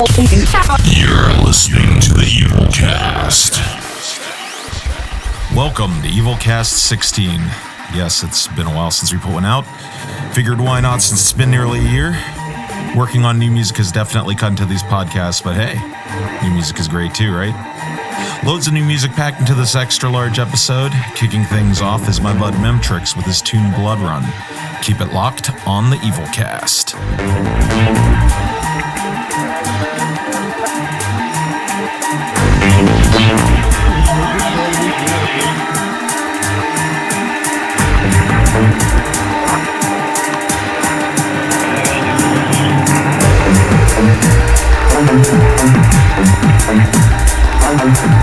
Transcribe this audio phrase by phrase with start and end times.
[0.00, 3.60] You're listening to the Evolcast.
[5.54, 7.38] Welcome to Evolcast 16.
[7.92, 9.66] Yes, it's been a while since we put one out.
[10.32, 12.18] Figured why not since it's been nearly a year.
[12.96, 15.76] Working on new music has definitely cut into these podcasts, but hey,
[16.42, 17.52] new music is great too, right?
[18.46, 20.92] Loads of new music packed into this extra large episode.
[21.14, 24.24] Kicking things off is my bud Memtrix with his tune Blood Run.
[24.82, 26.96] Keep it locked on the Evolcast.
[47.80, 48.20] Thank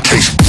[0.00, 0.39] I taste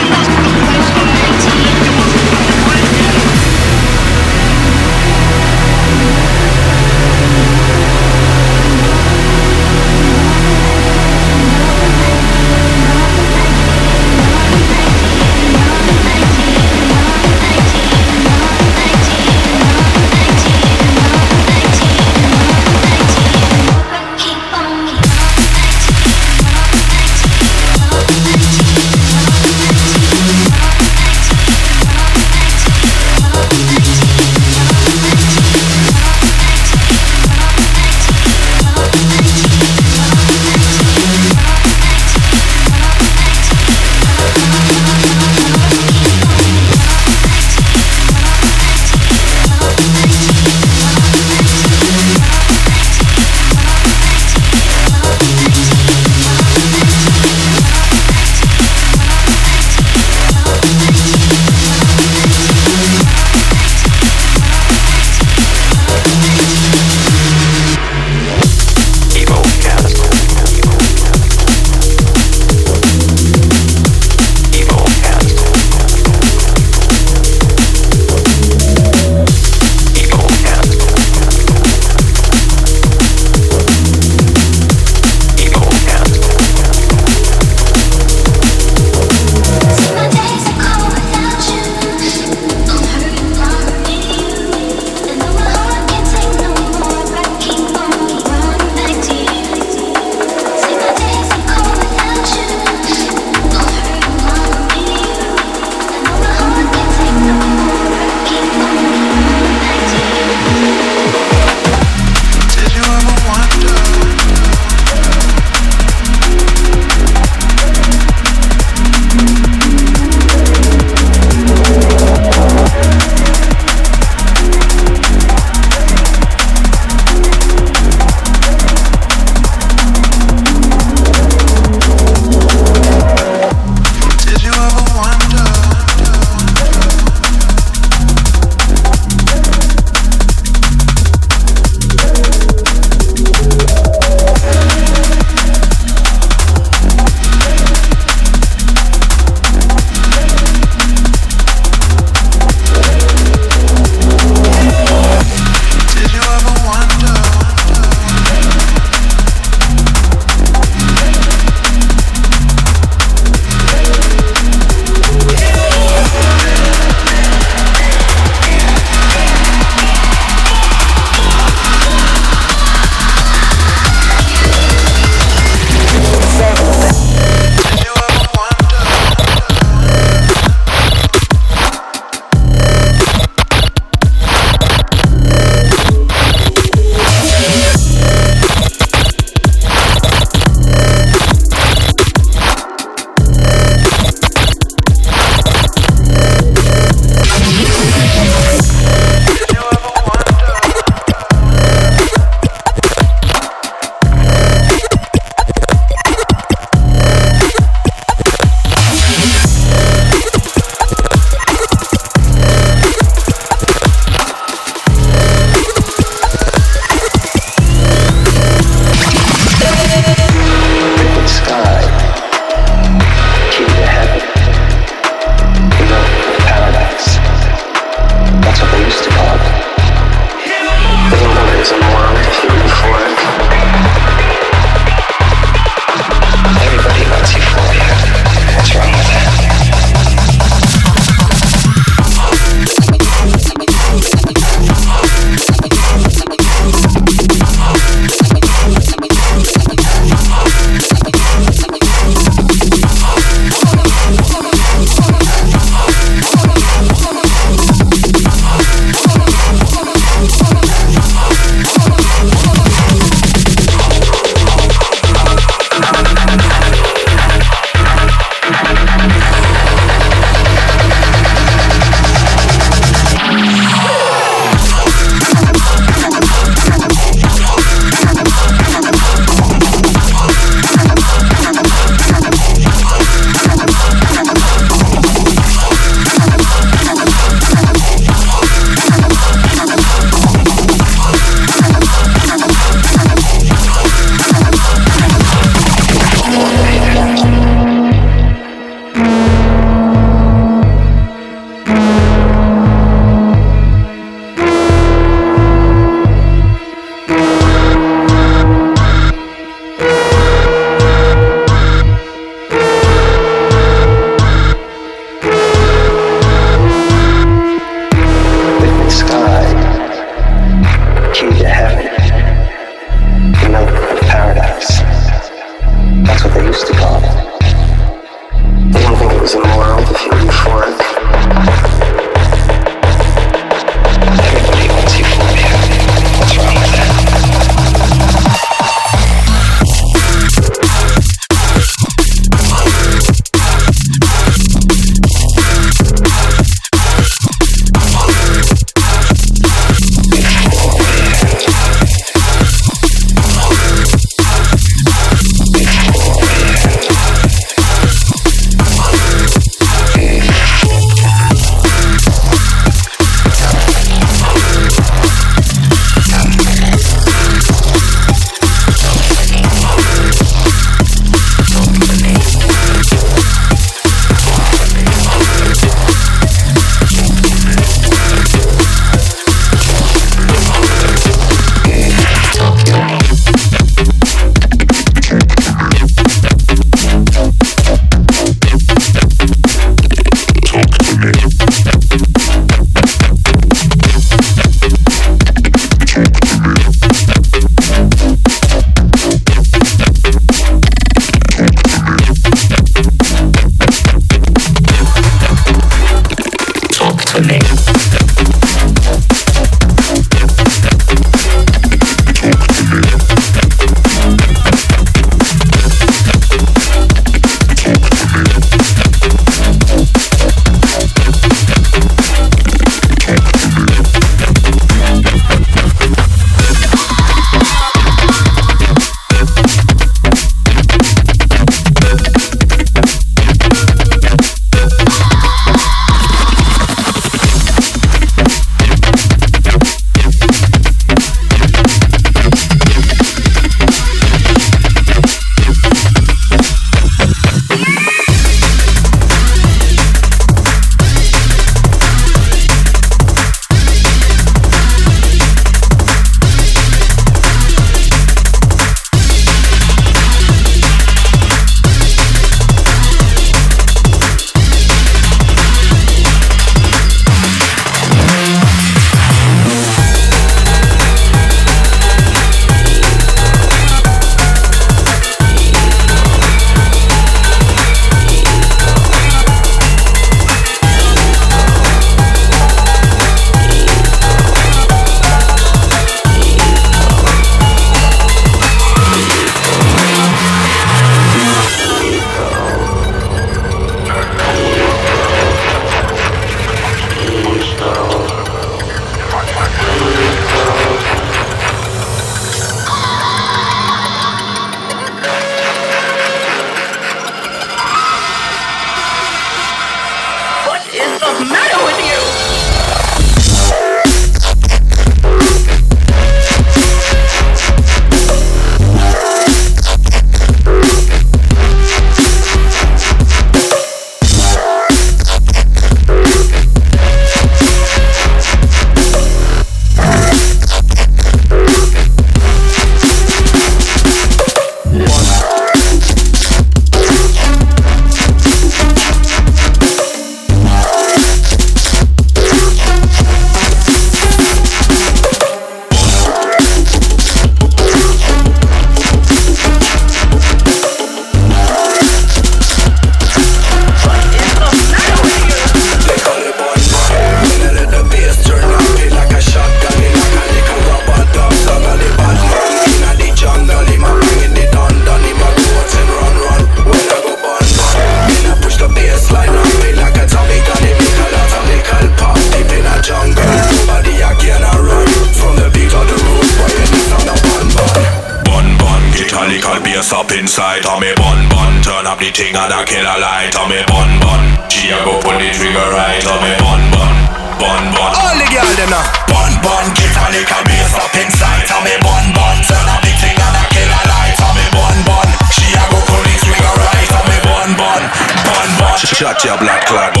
[599.01, 600.00] Shut your black clot.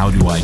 [0.00, 0.39] How Do I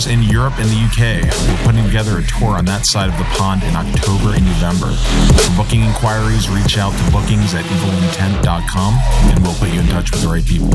[0.00, 1.24] promoters in Europe and the UK.
[1.48, 4.92] We're putting together a tour on that side of the pond in October and November.
[4.92, 8.92] For booking inquiries, reach out to bookings at evolintent.com
[9.30, 10.68] and we'll put you in touch with the right people.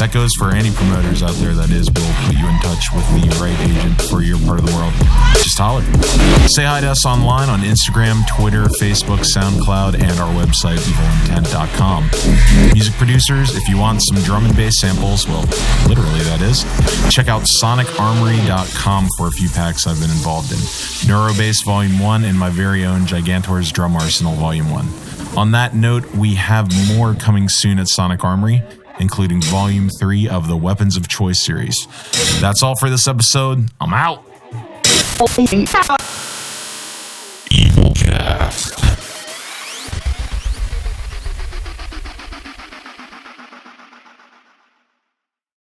[0.00, 3.06] That goes for any promoters out there, that is, we'll put you in touch with
[3.14, 4.92] the right agent for your part of the world.
[5.38, 5.84] Just holler.
[6.48, 12.10] Say hi to us online on Instagram, Twitter, Facebook, SoundCloud, and our website, evolintent.com.
[12.74, 15.46] Music producers, if you want some drum and bass samples, well,
[15.86, 16.64] literally that is,
[17.12, 17.46] check out
[18.34, 20.58] sonicarmory.com for a few packs I've been involved in.
[21.08, 24.88] Neurobase Volume 1 and my very own Gigantor's Drum Arsenal Volume 1.
[25.36, 28.62] On that note, we have more coming soon at Sonic Armory,
[29.00, 31.86] including Volume 3 of the Weapons of Choice series.
[32.40, 33.68] That's all for this episode.
[33.80, 34.24] I'm out.